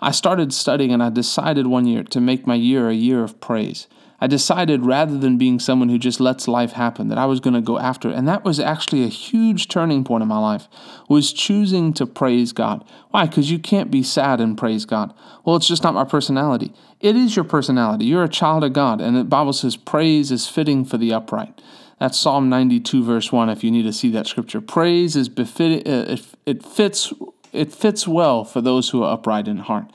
I 0.02 0.12
started 0.12 0.54
studying 0.54 0.94
and 0.94 1.04
I 1.04 1.10
decided 1.10 1.68
one 1.68 1.86
year 1.86 2.04
to 2.04 2.22
make 2.22 2.48
my 2.48 2.56
year 2.56 2.90
a 2.90 2.94
year 2.94 3.24
of 3.24 3.42
praise. 3.42 3.88
I 4.22 4.28
decided 4.28 4.86
rather 4.86 5.18
than 5.18 5.38
being 5.38 5.60
someone 5.60 5.90
who 5.90 5.98
just 5.98 6.20
lets 6.20 6.48
life 6.48 6.74
happen 6.74 7.08
that 7.08 7.18
I 7.18 7.26
was 7.26 7.40
going 7.40 7.54
to 7.54 7.62
go 7.62 7.80
after 7.80 8.10
it. 8.10 8.16
And 8.16 8.28
that 8.28 8.44
was 8.44 8.60
actually 8.60 9.04
a 9.04 9.08
huge 9.08 9.68
turning 9.68 10.04
point 10.04 10.22
in 10.22 10.28
my 10.28 10.40
life 10.40 10.68
was 11.08 11.32
choosing 11.32 11.94
to 11.94 12.06
praise 12.06 12.52
God. 12.52 12.84
Why? 13.12 13.28
Cuz 13.28 13.50
you 13.50 13.60
can't 13.60 13.90
be 13.90 14.04
sad 14.04 14.42
and 14.42 14.58
praise 14.58 14.86
God. 14.86 15.14
Well, 15.46 15.56
it's 15.56 15.68
just 15.68 15.84
not 15.84 15.94
my 15.94 16.04
personality. 16.04 16.74
It 17.00 17.16
is 17.16 17.36
your 17.36 17.46
personality. 17.46 18.06
You're 18.06 18.26
a 18.26 18.30
child 18.30 18.64
of 18.64 18.74
God 18.74 19.00
and 19.00 19.16
the 19.16 19.24
Bible 19.24 19.54
says 19.54 19.78
praise 19.78 20.32
is 20.32 20.48
fitting 20.48 20.84
for 20.84 20.98
the 20.98 21.14
upright. 21.14 21.62
That's 22.00 22.20
Psalm 22.20 22.50
92 22.50 23.04
verse 23.04 23.32
1 23.32 23.50
if 23.50 23.64
you 23.64 23.72
need 23.72 23.84
to 23.84 23.94
see 23.94 24.10
that 24.12 24.28
scripture. 24.28 24.60
Praise 24.60 25.16
is 25.16 25.30
befitting 25.30 25.88
uh, 25.88 26.18
it 26.46 26.64
fits 26.64 27.14
it 27.54 27.72
fits 27.74 28.08
well 28.08 28.44
for 28.44 28.62
those 28.62 28.90
who 28.90 29.04
are 29.04 29.14
upright 29.14 29.48
in 29.48 29.58
heart. 29.58 29.86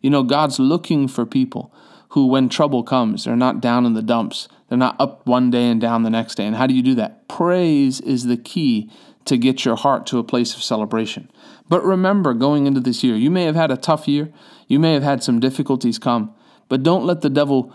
You 0.00 0.10
know, 0.10 0.22
God's 0.22 0.58
looking 0.58 1.06
for 1.08 1.24
people 1.24 1.72
who, 2.14 2.26
when 2.28 2.48
trouble 2.48 2.84
comes, 2.84 3.24
they're 3.24 3.34
not 3.34 3.60
down 3.60 3.84
in 3.84 3.94
the 3.94 4.02
dumps. 4.02 4.46
They're 4.68 4.78
not 4.78 4.94
up 5.00 5.26
one 5.26 5.50
day 5.50 5.68
and 5.68 5.80
down 5.80 6.04
the 6.04 6.10
next 6.10 6.36
day. 6.36 6.46
And 6.46 6.54
how 6.54 6.68
do 6.68 6.72
you 6.72 6.80
do 6.80 6.94
that? 6.94 7.26
Praise 7.26 8.00
is 8.00 8.26
the 8.26 8.36
key 8.36 8.88
to 9.24 9.36
get 9.36 9.64
your 9.64 9.74
heart 9.74 10.06
to 10.06 10.18
a 10.18 10.24
place 10.24 10.54
of 10.54 10.62
celebration. 10.62 11.28
But 11.68 11.84
remember, 11.84 12.32
going 12.32 12.68
into 12.68 12.78
this 12.78 13.02
year, 13.02 13.16
you 13.16 13.32
may 13.32 13.44
have 13.44 13.56
had 13.56 13.72
a 13.72 13.76
tough 13.76 14.06
year, 14.06 14.32
you 14.68 14.78
may 14.78 14.94
have 14.94 15.02
had 15.02 15.24
some 15.24 15.40
difficulties 15.40 15.98
come, 15.98 16.32
but 16.68 16.84
don't 16.84 17.04
let 17.04 17.22
the 17.22 17.30
devil 17.30 17.74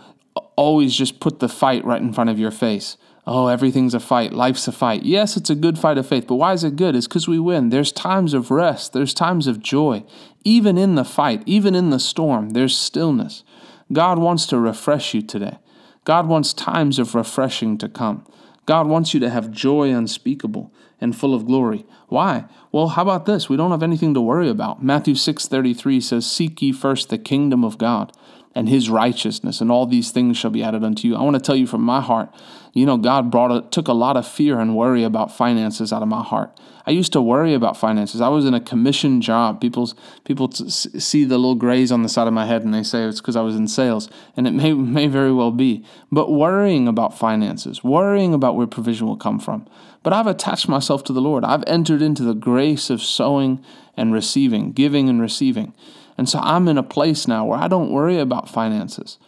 always 0.56 0.96
just 0.96 1.20
put 1.20 1.40
the 1.40 1.48
fight 1.48 1.84
right 1.84 2.00
in 2.00 2.14
front 2.14 2.30
of 2.30 2.38
your 2.38 2.50
face. 2.50 2.96
Oh, 3.26 3.48
everything's 3.48 3.92
a 3.92 4.00
fight. 4.00 4.32
Life's 4.32 4.66
a 4.66 4.72
fight. 4.72 5.02
Yes, 5.02 5.36
it's 5.36 5.50
a 5.50 5.54
good 5.54 5.78
fight 5.78 5.98
of 5.98 6.06
faith, 6.06 6.26
but 6.26 6.36
why 6.36 6.54
is 6.54 6.64
it 6.64 6.76
good? 6.76 6.96
It's 6.96 7.06
because 7.06 7.28
we 7.28 7.38
win. 7.38 7.68
There's 7.68 7.92
times 7.92 8.32
of 8.32 8.50
rest, 8.50 8.94
there's 8.94 9.12
times 9.12 9.46
of 9.46 9.60
joy. 9.60 10.02
Even 10.44 10.78
in 10.78 10.94
the 10.94 11.04
fight, 11.04 11.42
even 11.44 11.74
in 11.74 11.90
the 11.90 12.00
storm, 12.00 12.50
there's 12.50 12.76
stillness. 12.76 13.44
God 13.92 14.18
wants 14.18 14.46
to 14.46 14.58
refresh 14.58 15.14
you 15.14 15.22
today. 15.22 15.58
God 16.04 16.26
wants 16.26 16.52
times 16.52 16.98
of 16.98 17.14
refreshing 17.14 17.76
to 17.78 17.88
come. 17.88 18.24
God 18.66 18.86
wants 18.86 19.14
you 19.14 19.20
to 19.20 19.30
have 19.30 19.50
joy 19.50 19.92
unspeakable 19.92 20.72
and 21.00 21.16
full 21.16 21.34
of 21.34 21.46
glory. 21.46 21.84
Why? 22.08 22.44
Well, 22.70 22.88
how 22.88 23.02
about 23.02 23.26
this? 23.26 23.48
We 23.48 23.56
don't 23.56 23.70
have 23.70 23.82
anything 23.82 24.14
to 24.14 24.20
worry 24.20 24.48
about. 24.48 24.82
Matthew 24.82 25.14
6:33 25.14 26.00
says, 26.00 26.26
"Seek 26.26 26.62
ye 26.62 26.72
first 26.72 27.08
the 27.08 27.18
kingdom 27.18 27.64
of 27.64 27.78
God 27.78 28.12
and 28.54 28.68
his 28.68 28.90
righteousness, 28.90 29.60
and 29.60 29.70
all 29.70 29.86
these 29.86 30.10
things 30.10 30.36
shall 30.36 30.50
be 30.50 30.62
added 30.62 30.84
unto 30.84 31.08
you." 31.08 31.16
I 31.16 31.22
want 31.22 31.34
to 31.34 31.40
tell 31.40 31.56
you 31.56 31.66
from 31.66 31.82
my 31.82 32.00
heart, 32.00 32.32
you 32.72 32.86
know, 32.86 32.96
God 32.96 33.30
brought 33.30 33.50
a, 33.50 33.68
took 33.70 33.88
a 33.88 33.92
lot 33.92 34.16
of 34.16 34.26
fear 34.26 34.60
and 34.60 34.76
worry 34.76 35.02
about 35.02 35.36
finances 35.36 35.92
out 35.92 36.02
of 36.02 36.08
my 36.08 36.22
heart. 36.22 36.58
I 36.86 36.92
used 36.92 37.12
to 37.12 37.20
worry 37.20 37.52
about 37.52 37.76
finances. 37.76 38.20
I 38.20 38.28
was 38.28 38.44
in 38.44 38.54
a 38.54 38.60
commission 38.60 39.20
job. 39.20 39.60
People 39.60 39.92
people 40.24 40.48
t- 40.48 40.68
see 40.68 41.24
the 41.24 41.36
little 41.36 41.54
grays 41.54 41.92
on 41.92 42.02
the 42.02 42.08
side 42.08 42.26
of 42.26 42.32
my 42.32 42.46
head 42.46 42.62
and 42.62 42.72
they 42.72 42.82
say 42.82 43.04
it's 43.04 43.20
because 43.20 43.36
I 43.36 43.42
was 43.42 43.56
in 43.56 43.68
sales, 43.68 44.08
and 44.36 44.46
it 44.46 44.52
may 44.52 44.72
may 44.72 45.06
very 45.06 45.32
well 45.32 45.50
be. 45.50 45.84
But 46.10 46.32
worrying 46.32 46.88
about 46.88 47.16
finances, 47.16 47.84
worrying 47.84 48.34
about 48.34 48.56
where 48.56 48.66
provision 48.66 49.06
will 49.06 49.16
come 49.16 49.38
from. 49.38 49.66
But 50.02 50.12
I've 50.12 50.26
attached 50.26 50.68
myself 50.68 51.04
to 51.04 51.12
the 51.12 51.20
Lord. 51.20 51.44
I've 51.44 51.64
entered 51.66 52.02
into 52.02 52.22
the 52.22 52.34
grace 52.34 52.88
of 52.88 53.02
sowing 53.02 53.62
and 53.96 54.14
receiving, 54.14 54.72
giving 54.72 55.08
and 55.08 55.20
receiving. 55.20 55.74
And 56.16 56.28
so 56.28 56.38
I'm 56.38 56.68
in 56.68 56.78
a 56.78 56.82
place 56.82 57.28
now 57.28 57.44
where 57.44 57.58
I 57.58 57.68
don't 57.68 57.90
worry 57.90 58.18
about 58.18 58.48
finances 58.48 59.18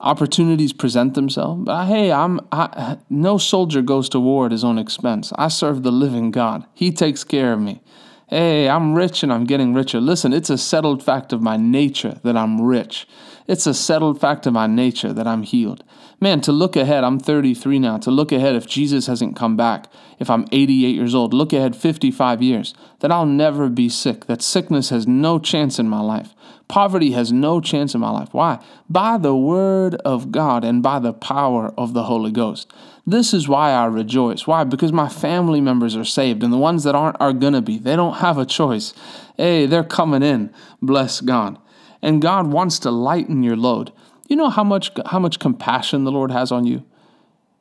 opportunities 0.00 0.72
present 0.72 1.14
themselves. 1.14 1.62
But 1.64 1.86
hey, 1.86 2.10
I'm 2.10 2.40
I, 2.50 2.98
no 3.08 3.38
soldier 3.38 3.82
goes 3.82 4.08
to 4.10 4.20
war 4.20 4.46
at 4.46 4.52
his 4.52 4.64
own 4.64 4.78
expense. 4.78 5.32
I 5.36 5.48
serve 5.48 5.82
the 5.82 5.92
living 5.92 6.30
God. 6.30 6.66
He 6.74 6.90
takes 6.90 7.22
care 7.24 7.52
of 7.52 7.60
me. 7.60 7.82
Hey, 8.30 8.68
I'm 8.68 8.94
rich 8.94 9.24
and 9.24 9.32
I'm 9.32 9.44
getting 9.44 9.74
richer. 9.74 10.00
Listen, 10.00 10.32
it's 10.32 10.50
a 10.50 10.56
settled 10.56 11.02
fact 11.02 11.32
of 11.32 11.42
my 11.42 11.56
nature 11.56 12.20
that 12.22 12.36
I'm 12.36 12.60
rich. 12.60 13.08
It's 13.48 13.66
a 13.66 13.74
settled 13.74 14.20
fact 14.20 14.46
of 14.46 14.52
my 14.52 14.68
nature 14.68 15.12
that 15.12 15.26
I'm 15.26 15.42
healed. 15.42 15.82
Man, 16.20 16.40
to 16.42 16.52
look 16.52 16.76
ahead, 16.76 17.02
I'm 17.02 17.18
33 17.18 17.80
now, 17.80 17.98
to 17.98 18.12
look 18.12 18.30
ahead 18.30 18.54
if 18.54 18.68
Jesus 18.68 19.08
hasn't 19.08 19.34
come 19.34 19.56
back, 19.56 19.88
if 20.20 20.30
I'm 20.30 20.46
88 20.52 20.94
years 20.94 21.12
old, 21.12 21.34
look 21.34 21.52
ahead 21.52 21.74
55 21.74 22.40
years, 22.40 22.72
that 23.00 23.10
I'll 23.10 23.26
never 23.26 23.68
be 23.68 23.88
sick, 23.88 24.26
that 24.26 24.42
sickness 24.42 24.90
has 24.90 25.08
no 25.08 25.40
chance 25.40 25.80
in 25.80 25.88
my 25.88 26.00
life. 26.00 26.32
Poverty 26.68 27.10
has 27.10 27.32
no 27.32 27.60
chance 27.60 27.96
in 27.96 28.00
my 28.00 28.10
life. 28.10 28.28
Why? 28.30 28.64
By 28.88 29.18
the 29.18 29.34
word 29.34 29.96
of 30.04 30.30
God 30.30 30.64
and 30.64 30.84
by 30.84 31.00
the 31.00 31.12
power 31.12 31.74
of 31.76 31.94
the 31.94 32.04
Holy 32.04 32.30
Ghost. 32.30 32.72
This 33.10 33.34
is 33.34 33.48
why 33.48 33.72
I 33.72 33.86
rejoice. 33.86 34.46
Why? 34.46 34.64
Because 34.64 34.92
my 34.92 35.08
family 35.08 35.60
members 35.60 35.96
are 35.96 36.04
saved, 36.04 36.42
and 36.42 36.52
the 36.52 36.58
ones 36.58 36.84
that 36.84 36.94
aren't 36.94 37.20
are 37.20 37.32
going 37.32 37.52
to 37.52 37.62
be. 37.62 37.78
They 37.78 37.96
don't 37.96 38.18
have 38.18 38.38
a 38.38 38.46
choice. 38.46 38.94
Hey, 39.36 39.66
they're 39.66 39.84
coming 39.84 40.22
in. 40.22 40.52
Bless 40.80 41.20
God. 41.20 41.58
And 42.02 42.22
God 42.22 42.46
wants 42.46 42.78
to 42.80 42.90
lighten 42.90 43.42
your 43.42 43.56
load. 43.56 43.92
You 44.28 44.36
know 44.36 44.48
how 44.48 44.64
much 44.64 44.90
how 45.06 45.18
much 45.18 45.38
compassion 45.38 46.04
the 46.04 46.12
Lord 46.12 46.30
has 46.30 46.52
on 46.52 46.66
you? 46.66 46.84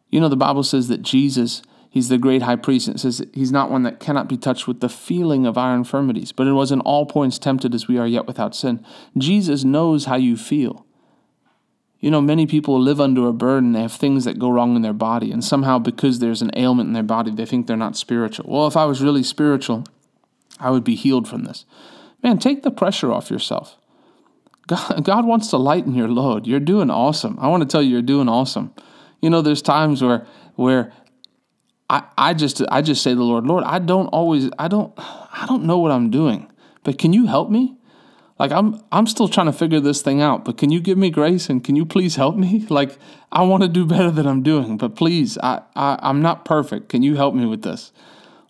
You 0.10 0.20
know 0.20 0.30
the 0.30 0.36
Bible 0.38 0.64
says 0.64 0.88
that 0.88 1.02
Jesus 1.02 1.62
He's 1.90 2.10
the 2.10 2.18
great 2.20 2.44
high 2.44 2.56
priest. 2.56 2.88
And 2.88 2.96
it 2.96 3.00
says 3.00 3.26
he's 3.34 3.52
not 3.52 3.72
one 3.72 3.84
that 3.84 4.00
cannot 4.00 4.30
be 4.30 4.38
touched 4.38 4.68
with 4.68 4.80
the 4.80 4.90
feeling 4.90 5.46
of 5.46 5.58
our 5.58 5.76
infirmities, 5.76 6.32
but 6.32 6.48
it 6.48 6.54
was 6.54 6.72
in 6.72 6.82
all 6.82 7.06
points 7.06 7.40
tempted 7.40 7.74
as 7.74 7.88
we 7.88 7.98
are 7.98 8.08
yet 8.08 8.28
without 8.28 8.56
sin. 8.56 8.86
Jesus 9.18 9.64
knows 9.64 10.06
how 10.06 10.16
you 10.16 10.38
feel. 10.38 10.86
You 12.00 12.10
know, 12.10 12.22
many 12.22 12.46
people 12.46 12.80
live 12.80 13.02
under 13.02 13.28
a 13.28 13.34
burden. 13.34 13.74
They 13.74 13.82
have 13.82 13.92
things 13.92 14.24
that 14.24 14.40
go 14.40 14.50
wrong 14.50 14.76
in 14.76 14.82
their 14.82 14.94
body, 14.94 15.32
and 15.32 15.44
somehow 15.44 15.80
because 15.80 16.20
there's 16.20 16.42
an 16.42 16.52
ailment 16.56 16.88
in 16.88 16.94
their 16.94 17.04
body, 17.04 17.32
they 17.32 17.46
think 17.46 17.68
they're 17.68 17.76
not 17.76 17.98
spiritual. 17.98 18.46
Well, 18.50 18.68
if 18.68 18.78
I 18.78 18.86
was 18.86 19.02
really 19.02 19.24
spiritual, 19.24 19.84
I 20.60 20.70
would 20.70 20.84
be 20.84 20.96
healed 20.96 21.28
from 21.28 21.44
this. 21.44 21.66
Man, 22.24 22.38
take 22.38 22.64
the 22.64 22.72
pressure 22.72 23.12
off 23.12 23.30
yourself. 23.30 23.78
God, 24.68 25.04
God 25.04 25.26
wants 25.26 25.50
to 25.50 25.58
lighten 25.58 25.94
your 25.94 26.08
load. 26.08 26.48
You're 26.48 26.60
doing 26.62 26.90
awesome. 26.90 27.38
I 27.42 27.48
want 27.48 27.64
to 27.64 27.68
tell 27.68 27.82
you, 27.82 27.92
you're 27.92 28.02
doing 28.02 28.30
awesome. 28.30 28.74
You 29.22 29.30
know, 29.30 29.42
there's 29.42 29.62
times 29.62 30.02
where 30.02 30.26
where 30.56 30.94
I, 31.90 32.04
I 32.18 32.34
just 32.34 32.62
I 32.70 32.82
just 32.82 33.04
say 33.04 33.12
to 33.12 33.16
the 33.16 33.24
Lord, 33.24 33.46
Lord, 33.46 33.64
I 33.66 33.80
don't 33.80 34.08
always 34.08 34.50
I 34.58 34.70
don't 34.70 34.94
I 34.98 35.46
don't 35.48 35.64
know 35.64 35.80
what 35.80 35.92
I'm 35.92 36.10
doing, 36.10 36.50
but 36.84 36.98
can 36.98 37.12
you 37.12 37.26
help 37.26 37.50
me? 37.50 37.76
Like 38.40 38.52
I'm 38.54 38.82
I'm 38.92 39.06
still 39.06 39.28
trying 39.28 39.48
to 39.48 39.54
figure 39.54 39.82
this 39.82 40.02
thing 40.02 40.22
out, 40.22 40.46
but 40.46 40.58
can 40.58 40.72
you 40.72 40.80
give 40.80 40.98
me 40.98 41.10
grace 41.10 41.50
and 41.50 41.62
can 41.62 41.76
you 41.76 41.86
please 41.86 42.16
help 42.16 42.36
me? 42.38 42.66
Like 42.70 42.98
I 43.32 43.44
want 43.44 43.64
to 43.64 43.70
do 43.70 43.86
better 43.86 44.10
than 44.10 44.26
I'm 44.26 44.42
doing, 44.42 44.78
but 44.78 44.96
please, 44.96 45.38
I, 45.44 45.62
I 45.76 46.00
I'm 46.02 46.22
not 46.22 46.46
perfect. 46.46 46.88
Can 46.88 47.04
you 47.04 47.16
help 47.16 47.36
me 47.36 47.46
with 47.46 47.64
this? 47.64 47.92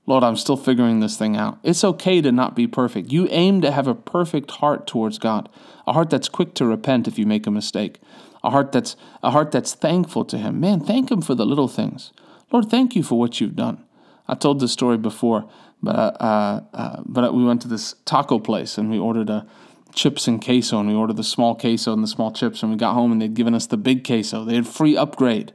Lord, 0.05 0.23
I'm 0.23 0.37
still 0.37 0.57
figuring 0.57 0.99
this 0.99 1.17
thing 1.17 1.37
out. 1.37 1.59
It's 1.63 1.83
okay 1.83 2.21
to 2.21 2.31
not 2.31 2.55
be 2.55 2.65
perfect. 2.65 3.11
You 3.11 3.27
aim 3.29 3.61
to 3.61 3.71
have 3.71 3.87
a 3.87 3.93
perfect 3.93 4.49
heart 4.51 4.87
towards 4.87 5.19
God, 5.19 5.49
a 5.85 5.93
heart 5.93 6.09
that's 6.09 6.29
quick 6.29 6.55
to 6.55 6.65
repent 6.65 7.07
if 7.07 7.19
you 7.19 7.27
make 7.27 7.45
a 7.45 7.51
mistake, 7.51 7.99
a 8.43 8.49
heart 8.49 8.71
that's 8.71 8.95
a 9.23 9.31
heart 9.31 9.51
that's 9.51 9.73
thankful 9.73 10.25
to 10.25 10.37
Him. 10.37 10.59
Man, 10.59 10.79
thank 10.79 11.11
Him 11.11 11.21
for 11.21 11.35
the 11.35 11.45
little 11.45 11.67
things. 11.67 12.11
Lord, 12.51 12.69
thank 12.69 12.95
you 12.95 13.03
for 13.03 13.19
what 13.19 13.39
you've 13.39 13.55
done. 13.55 13.83
I 14.27 14.35
told 14.35 14.59
this 14.59 14.71
story 14.71 14.97
before, 14.97 15.49
but 15.81 16.19
uh, 16.21 16.61
uh, 16.73 17.01
but 17.05 17.33
we 17.33 17.43
went 17.43 17.61
to 17.63 17.67
this 17.67 17.95
taco 18.05 18.39
place 18.39 18.77
and 18.77 18.91
we 18.91 18.99
ordered 18.99 19.29
a 19.29 19.47
chips 19.93 20.27
and 20.27 20.43
queso, 20.43 20.79
and 20.79 20.89
we 20.89 20.95
ordered 20.95 21.17
the 21.17 21.23
small 21.23 21.55
queso 21.55 21.93
and 21.93 22.03
the 22.03 22.07
small 22.07 22.31
chips, 22.31 22.61
and 22.61 22.71
we 22.71 22.77
got 22.77 22.93
home 22.93 23.11
and 23.11 23.21
they'd 23.21 23.33
given 23.33 23.55
us 23.55 23.67
the 23.67 23.77
big 23.77 24.05
queso. 24.05 24.43
They 24.45 24.55
had 24.55 24.67
free 24.67 24.95
upgrade. 24.95 25.53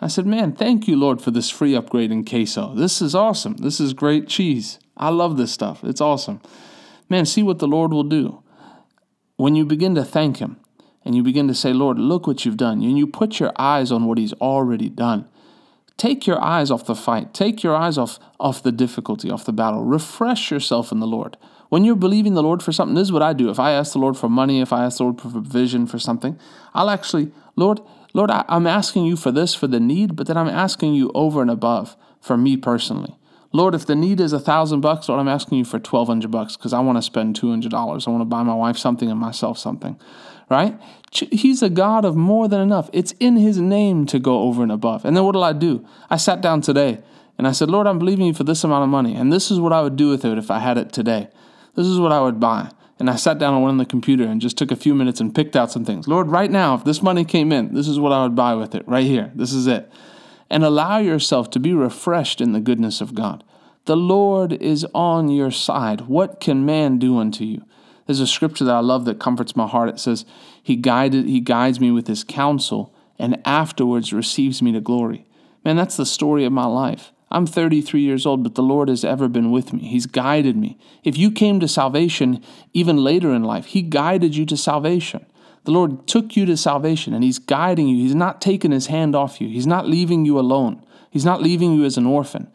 I 0.00 0.08
said, 0.08 0.26
Man, 0.26 0.52
thank 0.52 0.88
you, 0.88 0.96
Lord, 0.96 1.20
for 1.20 1.30
this 1.30 1.50
free 1.50 1.74
upgrade 1.74 2.10
in 2.10 2.24
queso. 2.24 2.74
This 2.74 3.02
is 3.02 3.14
awesome. 3.14 3.56
This 3.56 3.80
is 3.80 3.92
great 3.92 4.28
cheese. 4.28 4.78
I 4.96 5.10
love 5.10 5.36
this 5.36 5.52
stuff. 5.52 5.84
It's 5.84 6.00
awesome. 6.00 6.40
Man, 7.08 7.26
see 7.26 7.42
what 7.42 7.58
the 7.58 7.68
Lord 7.68 7.92
will 7.92 8.04
do. 8.04 8.42
When 9.36 9.54
you 9.54 9.64
begin 9.64 9.94
to 9.94 10.04
thank 10.04 10.38
Him 10.38 10.58
and 11.04 11.14
you 11.14 11.22
begin 11.22 11.48
to 11.48 11.54
say, 11.54 11.72
Lord, 11.72 11.98
look 11.98 12.26
what 12.26 12.44
you've 12.44 12.56
done, 12.56 12.82
and 12.82 12.98
you 12.98 13.06
put 13.06 13.40
your 13.40 13.52
eyes 13.56 13.90
on 13.90 14.06
what 14.06 14.18
He's 14.18 14.34
already 14.34 14.88
done, 14.88 15.28
take 15.96 16.26
your 16.26 16.40
eyes 16.40 16.70
off 16.70 16.86
the 16.86 16.94
fight. 16.94 17.34
Take 17.34 17.62
your 17.62 17.74
eyes 17.74 17.98
off, 17.98 18.18
off 18.38 18.62
the 18.62 18.72
difficulty, 18.72 19.30
off 19.30 19.44
the 19.44 19.52
battle. 19.52 19.82
Refresh 19.82 20.50
yourself 20.50 20.92
in 20.92 21.00
the 21.00 21.06
Lord. 21.06 21.36
When 21.70 21.84
you're 21.84 21.96
believing 21.96 22.34
the 22.34 22.42
Lord 22.42 22.62
for 22.62 22.72
something, 22.72 22.94
this 22.96 23.08
is 23.08 23.12
what 23.12 23.22
I 23.22 23.32
do. 23.32 23.48
If 23.48 23.58
I 23.58 23.70
ask 23.70 23.92
the 23.92 24.00
Lord 24.00 24.16
for 24.16 24.28
money, 24.28 24.60
if 24.60 24.72
I 24.72 24.84
ask 24.84 24.98
the 24.98 25.04
Lord 25.04 25.20
for 25.20 25.30
provision 25.30 25.86
for 25.86 25.98
something, 25.98 26.38
I'll 26.74 26.90
actually, 26.90 27.32
Lord, 27.56 27.80
Lord, 28.12 28.30
I, 28.30 28.44
am 28.48 28.66
asking 28.66 29.04
you 29.04 29.16
for 29.16 29.30
this, 29.30 29.54
for 29.54 29.68
the 29.68 29.78
need, 29.78 30.16
but 30.16 30.26
then 30.26 30.36
I'm 30.36 30.48
asking 30.48 30.94
you 30.94 31.12
over 31.14 31.40
and 31.40 31.50
above 31.50 31.96
for 32.20 32.36
me 32.36 32.56
personally. 32.56 33.16
Lord, 33.52 33.74
if 33.74 33.86
the 33.86 33.94
need 33.94 34.20
is 34.20 34.32
a 34.32 34.40
thousand 34.40 34.80
bucks, 34.80 35.08
Lord, 35.08 35.20
I'm 35.20 35.28
asking 35.28 35.58
you 35.58 35.64
for 35.64 35.78
twelve 35.78 36.08
hundred 36.08 36.30
bucks 36.30 36.56
because 36.56 36.72
I 36.72 36.80
want 36.80 36.98
to 36.98 37.02
spend 37.02 37.34
two 37.34 37.50
hundred 37.50 37.70
dollars. 37.70 38.06
I 38.06 38.10
want 38.10 38.22
to 38.22 38.26
buy 38.26 38.42
my 38.42 38.54
wife 38.54 38.76
something 38.76 39.10
and 39.10 39.18
myself 39.18 39.58
something, 39.58 39.98
right? 40.48 40.80
He's 41.12 41.62
a 41.62 41.70
God 41.70 42.04
of 42.04 42.16
more 42.16 42.48
than 42.48 42.60
enough. 42.60 42.90
It's 42.92 43.12
in 43.18 43.36
His 43.36 43.58
name 43.58 44.06
to 44.06 44.18
go 44.20 44.42
over 44.42 44.62
and 44.62 44.70
above. 44.70 45.04
And 45.04 45.16
then 45.16 45.24
what 45.24 45.32
did 45.32 45.42
I 45.42 45.52
do? 45.52 45.84
I 46.08 46.16
sat 46.16 46.40
down 46.40 46.60
today 46.60 47.00
and 47.38 47.48
I 47.48 47.52
said, 47.52 47.70
Lord, 47.70 47.86
I'm 47.86 47.98
believing 47.98 48.26
you 48.26 48.34
for 48.34 48.44
this 48.44 48.62
amount 48.62 48.84
of 48.84 48.88
money, 48.88 49.16
and 49.16 49.32
this 49.32 49.50
is 49.50 49.58
what 49.58 49.72
I 49.72 49.82
would 49.82 49.96
do 49.96 50.10
with 50.10 50.24
it 50.24 50.38
if 50.38 50.50
I 50.50 50.58
had 50.60 50.78
it 50.78 50.92
today. 50.92 51.28
This 51.80 51.88
is 51.88 51.98
what 51.98 52.12
I 52.12 52.20
would 52.20 52.38
buy. 52.38 52.70
And 52.98 53.08
I 53.08 53.16
sat 53.16 53.38
down 53.38 53.54
and 53.54 53.62
went 53.62 53.72
on 53.72 53.78
the 53.78 53.86
computer 53.86 54.24
and 54.24 54.42
just 54.42 54.58
took 54.58 54.70
a 54.70 54.76
few 54.76 54.94
minutes 54.94 55.20
and 55.20 55.34
picked 55.34 55.56
out 55.56 55.72
some 55.72 55.86
things. 55.86 56.06
Lord, 56.06 56.28
right 56.28 56.50
now, 56.50 56.74
if 56.74 56.84
this 56.84 57.02
money 57.02 57.24
came 57.24 57.50
in, 57.50 57.72
this 57.72 57.88
is 57.88 57.98
what 57.98 58.12
I 58.12 58.22
would 58.22 58.36
buy 58.36 58.54
with 58.54 58.74
it, 58.74 58.86
right 58.86 59.06
here. 59.06 59.32
This 59.34 59.54
is 59.54 59.66
it. 59.66 59.90
And 60.50 60.62
allow 60.62 60.98
yourself 60.98 61.48
to 61.52 61.58
be 61.58 61.72
refreshed 61.72 62.42
in 62.42 62.52
the 62.52 62.60
goodness 62.60 63.00
of 63.00 63.14
God. 63.14 63.42
The 63.86 63.96
Lord 63.96 64.52
is 64.52 64.86
on 64.94 65.30
your 65.30 65.50
side. 65.50 66.02
What 66.02 66.40
can 66.40 66.66
man 66.66 66.98
do 66.98 67.18
unto 67.18 67.44
you? 67.44 67.64
There's 68.04 68.20
a 68.20 68.26
scripture 68.26 68.64
that 68.64 68.74
I 68.74 68.80
love 68.80 69.06
that 69.06 69.18
comforts 69.18 69.56
my 69.56 69.66
heart. 69.66 69.88
It 69.88 69.98
says, 69.98 70.26
He 70.62 70.76
guided, 70.76 71.24
He 71.24 71.40
guides 71.40 71.80
me 71.80 71.90
with 71.90 72.06
His 72.06 72.22
counsel, 72.22 72.94
and 73.18 73.40
afterwards 73.46 74.12
receives 74.12 74.60
me 74.60 74.72
to 74.72 74.80
glory. 74.80 75.26
Man, 75.64 75.76
that's 75.76 75.96
the 75.96 76.04
story 76.04 76.44
of 76.44 76.52
my 76.52 76.66
life. 76.66 77.12
I'm 77.30 77.46
33 77.46 78.00
years 78.00 78.26
old, 78.26 78.42
but 78.42 78.54
the 78.54 78.62
Lord 78.62 78.88
has 78.88 79.04
ever 79.04 79.28
been 79.28 79.50
with 79.50 79.72
me. 79.72 79.84
He's 79.84 80.06
guided 80.06 80.56
me. 80.56 80.78
If 81.04 81.16
you 81.16 81.30
came 81.30 81.60
to 81.60 81.68
salvation 81.68 82.42
even 82.72 82.96
later 82.96 83.32
in 83.32 83.44
life, 83.44 83.66
He 83.66 83.82
guided 83.82 84.34
you 84.34 84.44
to 84.46 84.56
salvation. 84.56 85.24
The 85.64 85.72
Lord 85.72 86.06
took 86.08 86.36
you 86.36 86.46
to 86.46 86.56
salvation 86.56 87.14
and 87.14 87.22
He's 87.22 87.38
guiding 87.38 87.88
you. 87.88 87.96
He's 87.96 88.14
not 88.14 88.40
taking 88.40 88.72
His 88.72 88.86
hand 88.86 89.14
off 89.14 89.40
you, 89.40 89.48
He's 89.48 89.66
not 89.66 89.86
leaving 89.86 90.24
you 90.24 90.38
alone, 90.38 90.84
He's 91.10 91.24
not 91.24 91.42
leaving 91.42 91.74
you 91.74 91.84
as 91.84 91.96
an 91.96 92.06
orphan 92.06 92.50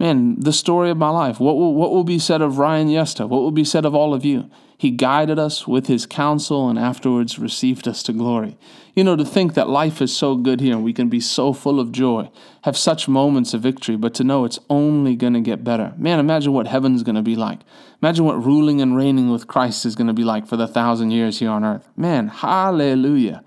man, 0.00 0.40
the 0.40 0.52
story 0.52 0.90
of 0.90 0.96
my 0.96 1.10
life. 1.10 1.38
What 1.38 1.56
will, 1.56 1.74
what 1.74 1.92
will 1.92 2.04
be 2.04 2.18
said 2.18 2.40
of 2.40 2.58
Ryan 2.58 2.88
Yesta? 2.88 3.28
What 3.28 3.42
will 3.42 3.52
be 3.52 3.64
said 3.64 3.84
of 3.84 3.94
all 3.94 4.14
of 4.14 4.24
you? 4.24 4.50
He 4.80 4.90
guided 4.90 5.38
us 5.38 5.68
with 5.68 5.88
his 5.88 6.06
counsel 6.06 6.70
and 6.70 6.78
afterwards 6.78 7.38
received 7.38 7.86
us 7.86 8.02
to 8.04 8.14
glory. 8.14 8.56
You 8.94 9.04
know, 9.04 9.14
to 9.14 9.26
think 9.26 9.52
that 9.52 9.68
life 9.68 10.00
is 10.00 10.16
so 10.16 10.36
good 10.36 10.62
here 10.62 10.72
and 10.72 10.82
we 10.82 10.94
can 10.94 11.10
be 11.10 11.20
so 11.20 11.52
full 11.52 11.78
of 11.78 11.92
joy, 11.92 12.30
have 12.62 12.78
such 12.78 13.06
moments 13.06 13.52
of 13.52 13.60
victory, 13.60 13.96
but 13.96 14.14
to 14.14 14.24
know 14.24 14.46
it's 14.46 14.58
only 14.70 15.16
going 15.16 15.34
to 15.34 15.42
get 15.42 15.62
better. 15.62 15.92
Man, 15.98 16.18
imagine 16.18 16.54
what 16.54 16.66
heaven's 16.66 17.02
going 17.02 17.16
to 17.16 17.20
be 17.20 17.36
like. 17.36 17.58
Imagine 18.00 18.24
what 18.24 18.42
ruling 18.42 18.80
and 18.80 18.96
reigning 18.96 19.30
with 19.30 19.46
Christ 19.46 19.84
is 19.84 19.94
going 19.94 20.06
to 20.06 20.14
be 20.14 20.24
like 20.24 20.46
for 20.46 20.56
the 20.56 20.66
thousand 20.66 21.10
years 21.10 21.40
here 21.40 21.50
on 21.50 21.62
earth. 21.62 21.86
Man, 21.94 22.28
hallelujah. 22.28 23.44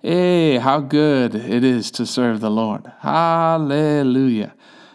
Hey, 0.00 0.58
how 0.58 0.78
good 0.78 1.34
it 1.34 1.64
is 1.64 1.90
to 1.90 2.06
serve 2.06 2.38
the 2.38 2.52
Lord. 2.52 2.86
Hallelujah. 3.00 4.54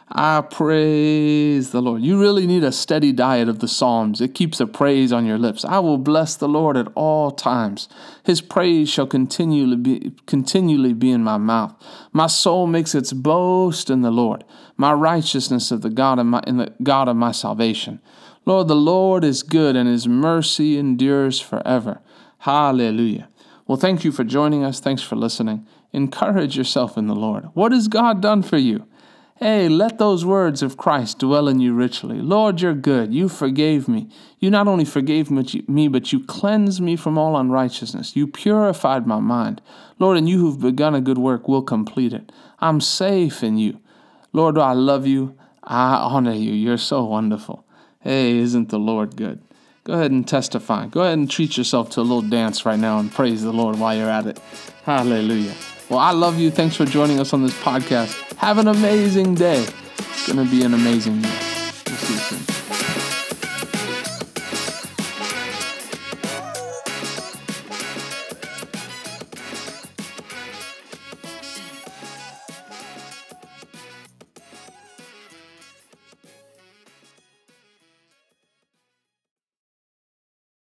I 0.10 0.40
praise 0.40 1.72
the 1.72 1.82
Lord. 1.82 2.02
You 2.02 2.20
really 2.20 2.48
need 2.48 2.64
a 2.64 2.72
steady 2.72 3.12
diet 3.12 3.50
of 3.50 3.60
the 3.60 3.68
Psalms. 3.68 4.22
It 4.22 4.34
keeps 4.34 4.62
a 4.62 4.66
praise 4.66 5.12
on 5.12 5.26
your 5.26 5.38
lips. 5.38 5.66
I 5.66 5.80
will 5.80 5.98
bless 5.98 6.36
the 6.36 6.48
Lord 6.48 6.78
at 6.78 6.88
all 6.96 7.30
times. 7.30 7.90
His 8.24 8.40
praise 8.40 8.90
shall 8.90 9.06
continually 9.06 9.76
be, 9.76 10.14
continually 10.26 10.94
be 10.94 11.12
in 11.12 11.26
my 11.26 11.38
mouth. 11.38 11.76
My 12.14 12.28
soul 12.28 12.68
makes 12.68 12.96
its 12.96 13.12
boast 13.12 13.90
in 13.90 14.02
the 14.02 14.12
Lord. 14.12 14.46
My 14.78 14.94
righteousness 14.94 15.72
of 15.72 15.82
the 15.82 15.90
God 15.90 16.20
of 16.20 16.26
my, 16.26 16.42
in 16.48 16.58
the 16.58 16.74
God 16.82 17.10
of 17.10 17.18
my 17.18 17.34
salvation. 17.34 18.00
Lord, 18.46 18.70
the 18.70 18.76
Lord 18.76 19.26
is 19.26 19.44
good 19.44 19.76
and 19.76 19.90
his 19.90 20.08
mercy 20.08 20.78
endures 20.78 21.42
forever. 21.42 22.00
Hallelujah. 22.40 23.28
Well, 23.68 23.78
thank 23.78 24.06
you 24.06 24.14
for 24.14 24.24
joining 24.24 24.64
us. 24.64 24.80
Thanks 24.80 25.02
for 25.02 25.18
listening. 25.18 25.68
Encourage 25.92 26.56
yourself 26.56 26.98
in 26.98 27.08
the 27.08 27.16
Lord. 27.16 27.50
What 27.56 27.74
has 27.74 27.90
God 27.90 28.22
done 28.22 28.42
for 28.42 28.58
you? 28.58 28.86
Hey, 29.40 29.70
let 29.70 30.00
those 30.00 30.26
words 30.26 30.64
of 30.64 30.78
Christ 30.78 31.20
dwell 31.20 31.48
in 31.48 31.60
you 31.60 31.72
richly. 31.72 32.20
Lord, 32.22 32.60
you're 32.60 32.74
good. 32.74 33.14
You 33.14 33.30
forgave 33.30 33.88
me. 33.88 34.10
You 34.40 34.50
not 34.50 34.68
only 34.68 34.84
forgave 34.84 35.30
me, 35.30 35.88
but 35.88 36.12
you 36.12 36.24
cleansed 36.24 36.82
me 36.82 36.96
from 36.96 37.20
all 37.20 37.38
unrighteousness. 37.38 38.16
You 38.16 38.26
purified 38.26 39.06
my 39.06 39.20
mind. 39.20 39.62
Lord, 40.00 40.18
and 40.18 40.28
you 40.28 40.40
who've 40.40 40.60
begun 40.60 40.96
a 40.96 41.02
good 41.02 41.20
work 41.20 41.48
will 41.48 41.62
complete 41.62 42.14
it. 42.14 42.32
I'm 42.60 42.82
safe 42.82 43.44
in 43.44 43.60
you. 43.60 43.80
Lord, 44.34 44.58
I 44.58 44.74
love 44.74 45.06
you. 45.06 45.38
I 45.64 45.98
honor 45.98 46.34
you. 46.34 46.54
You're 46.54 46.78
so 46.78 47.04
wonderful. 47.04 47.64
Hey, 48.00 48.40
isn't 48.40 48.70
the 48.70 48.80
Lord 48.80 49.16
good? 49.16 49.44
Go 49.84 49.94
ahead 49.94 50.10
and 50.10 50.28
testify. 50.28 50.88
Go 50.88 51.02
ahead 51.02 51.20
and 51.20 51.30
treat 51.30 51.58
yourself 51.58 51.92
to 51.92 52.00
a 52.00 52.02
little 52.02 52.22
dance 52.24 52.66
right 52.66 52.80
now 52.80 52.98
and 52.98 53.12
praise 53.12 53.44
the 53.44 53.54
Lord 53.54 53.78
while 53.78 53.96
you're 53.96 54.10
at 54.10 54.26
it. 54.26 54.40
Hallelujah. 54.84 55.54
Well, 55.90 56.00
I 56.00 56.12
love 56.12 56.40
you. 56.40 56.50
Thanks 56.50 56.76
for 56.76 56.86
joining 56.86 57.20
us 57.20 57.34
on 57.34 57.44
this 57.44 57.58
podcast. 57.62 58.27
Have 58.38 58.60
an 58.60 58.68
amazing 58.68 59.34
day. 59.34 59.66
It's 59.98 60.32
going 60.32 60.46
to 60.46 60.50
be 60.50 60.64
an 60.64 60.74
amazing 60.74 61.22
day. 61.22 61.47